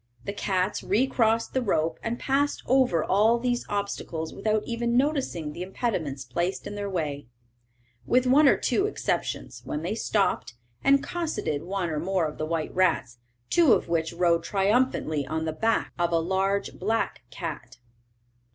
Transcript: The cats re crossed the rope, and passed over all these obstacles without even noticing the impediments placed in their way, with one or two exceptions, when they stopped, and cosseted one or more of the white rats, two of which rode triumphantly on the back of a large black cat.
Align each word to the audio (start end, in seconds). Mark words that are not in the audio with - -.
The 0.25 0.33
cats 0.33 0.81
re 0.81 1.05
crossed 1.05 1.53
the 1.53 1.61
rope, 1.61 1.99
and 2.01 2.17
passed 2.17 2.63
over 2.65 3.03
all 3.03 3.37
these 3.37 3.67
obstacles 3.69 4.33
without 4.33 4.63
even 4.65 4.97
noticing 4.97 5.53
the 5.53 5.61
impediments 5.61 6.25
placed 6.25 6.65
in 6.65 6.73
their 6.73 6.89
way, 6.89 7.27
with 8.07 8.25
one 8.25 8.47
or 8.47 8.57
two 8.57 8.87
exceptions, 8.87 9.61
when 9.63 9.83
they 9.83 9.93
stopped, 9.93 10.55
and 10.83 11.03
cosseted 11.03 11.61
one 11.61 11.91
or 11.91 11.99
more 11.99 12.25
of 12.25 12.39
the 12.39 12.47
white 12.47 12.73
rats, 12.73 13.19
two 13.51 13.73
of 13.73 13.89
which 13.89 14.11
rode 14.11 14.43
triumphantly 14.43 15.27
on 15.27 15.45
the 15.45 15.53
back 15.53 15.93
of 15.99 16.11
a 16.11 16.17
large 16.17 16.79
black 16.79 17.21
cat. 17.29 17.77